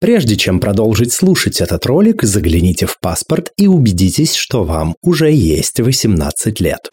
Прежде 0.00 0.34
чем 0.34 0.60
продолжить 0.60 1.12
слушать 1.12 1.60
этот 1.60 1.84
ролик, 1.84 2.22
загляните 2.22 2.86
в 2.86 2.98
паспорт 2.98 3.52
и 3.58 3.66
убедитесь, 3.66 4.34
что 4.34 4.64
вам 4.64 4.96
уже 5.02 5.30
есть 5.30 5.78
18 5.78 6.58
лет. 6.58 6.90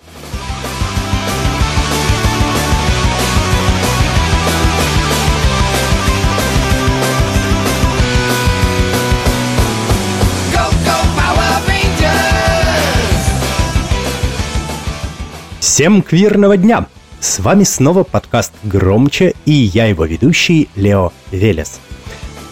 Всем 15.61 16.01
квирного 16.01 16.57
дня! 16.57 16.87
С 17.21 17.39
вами 17.39 17.63
снова 17.63 18.03
подкаст 18.03 18.51
«Громче» 18.63 19.33
и 19.45 19.53
я 19.53 19.85
его 19.85 20.03
ведущий 20.03 20.67
Лео 20.75 21.13
Велес– 21.31 21.79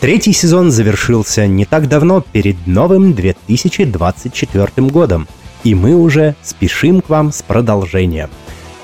Третий 0.05 0.33
сезон 0.33 0.69
завершился 0.69 1.47
не 1.47 1.65
так 1.65 1.87
давно 1.87 2.21
перед 2.21 2.67
новым 2.67 3.15
2024 3.15 4.87
годом, 4.89 5.27
и 5.63 5.73
мы 5.73 5.95
уже 5.95 6.35
спешим 6.43 7.01
к 7.01 7.09
вам 7.09 7.31
с 7.31 7.41
продолжением. 7.41 8.29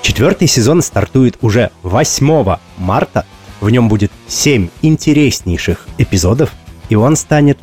Четвертый 0.02 0.48
сезон 0.48 0.82
стартует 0.82 1.38
уже 1.40 1.70
8 1.84 2.56
марта. 2.76 3.24
В 3.60 3.70
нем 3.70 3.88
будет 3.88 4.10
7 4.26 4.68
интереснейших 4.82 5.86
эпизодов, 5.96 6.50
и 6.88 6.96
он 6.96 7.14
станет 7.14 7.60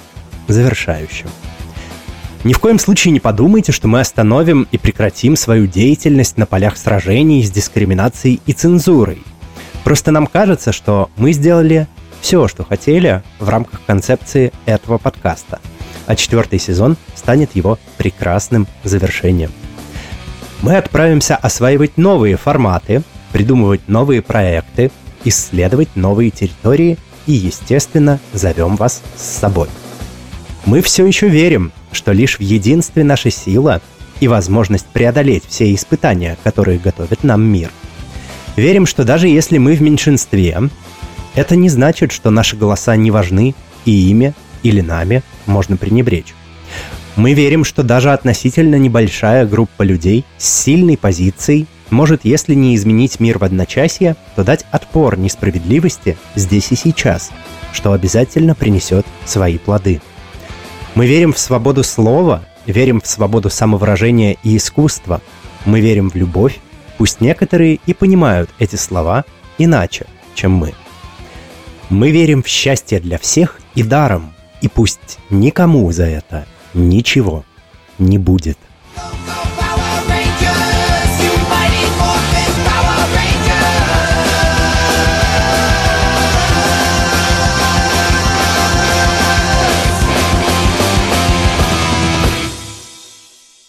завершающим. 0.47 1.27
Ни 2.45 2.53
в 2.53 2.59
коем 2.59 2.79
случае 2.79 3.11
не 3.11 3.19
подумайте, 3.19 3.73
что 3.73 3.89
мы 3.89 3.99
остановим 3.99 4.69
и 4.71 4.77
прекратим 4.77 5.35
свою 5.35 5.67
деятельность 5.67 6.37
на 6.37 6.45
полях 6.45 6.77
сражений 6.77 7.43
с 7.43 7.51
дискриминацией 7.51 8.39
и 8.45 8.53
цензурой. 8.53 9.21
Просто 9.83 10.11
нам 10.11 10.27
кажется, 10.27 10.71
что 10.71 11.09
мы 11.17 11.33
сделали 11.33 11.89
все, 12.21 12.47
что 12.47 12.63
хотели 12.63 13.23
в 13.39 13.49
рамках 13.49 13.81
концепции 13.85 14.51
этого 14.65 14.97
подкаста. 14.97 15.59
А 16.05 16.15
четвертый 16.15 16.59
сезон 16.59 16.97
станет 17.15 17.55
его 17.55 17.77
прекрасным 17.97 18.67
завершением. 18.83 19.51
Мы 20.61 20.75
отправимся 20.75 21.35
осваивать 21.35 21.97
новые 21.97 22.35
форматы, 22.35 23.03
придумывать 23.31 23.87
новые 23.87 24.21
проекты, 24.21 24.91
исследовать 25.23 25.95
новые 25.95 26.31
территории 26.31 26.97
и, 27.27 27.33
естественно, 27.33 28.19
зовем 28.33 28.75
вас 28.75 29.01
с 29.15 29.21
собой. 29.21 29.67
Мы 30.65 30.81
все 30.81 31.05
еще 31.05 31.29
верим, 31.29 31.71
что 31.91 32.11
лишь 32.11 32.37
в 32.37 32.41
единстве 32.41 33.03
наша 33.03 33.31
сила 33.31 33.81
и 34.19 34.27
возможность 34.27 34.85
преодолеть 34.87 35.43
все 35.47 35.73
испытания, 35.73 36.37
которые 36.43 36.79
готовит 36.79 37.23
нам 37.23 37.41
мир. 37.41 37.71
Верим, 38.55 38.85
что 38.85 39.05
даже 39.05 39.27
если 39.27 39.57
мы 39.57 39.75
в 39.75 39.81
меньшинстве, 39.81 40.69
это 41.35 41.55
не 41.55 41.69
значит, 41.69 42.11
что 42.11 42.29
наши 42.29 42.55
голоса 42.55 42.95
не 42.95 43.11
важны, 43.11 43.55
и 43.85 43.91
ими 43.91 44.33
или 44.63 44.81
нами 44.81 45.23
можно 45.45 45.77
пренебречь. 45.77 46.33
Мы 47.15 47.33
верим, 47.33 47.63
что 47.63 47.83
даже 47.83 48.11
относительно 48.11 48.75
небольшая 48.75 49.45
группа 49.45 49.83
людей 49.83 50.25
с 50.37 50.47
сильной 50.47 50.97
позицией 50.97 51.67
может, 51.89 52.21
если 52.23 52.53
не 52.53 52.75
изменить 52.75 53.19
мир 53.19 53.39
в 53.39 53.43
одночасье, 53.43 54.15
то 54.35 54.43
дать 54.43 54.65
отпор 54.71 55.17
несправедливости 55.17 56.17
здесь 56.35 56.71
и 56.71 56.75
сейчас, 56.75 57.31
что 57.73 57.93
обязательно 57.93 58.53
принесет 58.55 59.05
свои 59.25 59.57
плоды. 59.57 60.01
Мы 60.95 61.07
верим 61.07 61.33
в 61.33 61.39
свободу 61.39 61.83
слова, 61.83 62.43
верим 62.65 63.01
в 63.01 63.07
свободу 63.07 63.49
самовыражения 63.49 64.37
и 64.43 64.55
искусства. 64.57 65.21
Мы 65.65 65.81
верим 65.81 66.09
в 66.09 66.15
любовь, 66.15 66.59
пусть 66.97 67.21
некоторые 67.21 67.79
и 67.85 67.93
понимают 67.93 68.49
эти 68.59 68.75
слова 68.75 69.25
иначе, 69.57 70.05
чем 70.35 70.53
мы. 70.53 70.73
Мы 71.89 72.11
верим 72.11 72.43
в 72.43 72.47
счастье 72.47 72.99
для 72.99 73.17
всех 73.17 73.59
и 73.73 73.81
даром, 73.83 74.33
и 74.61 74.67
пусть 74.67 75.17
никому 75.29 75.91
за 75.91 76.05
это 76.05 76.45
ничего 76.73 77.43
не 77.97 78.17
будет. 78.17 78.57